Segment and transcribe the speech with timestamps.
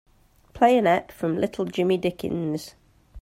[0.53, 2.73] Play an ep from Little Jimmy Dickens.